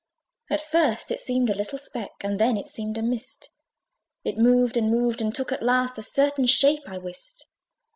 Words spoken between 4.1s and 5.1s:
It moved and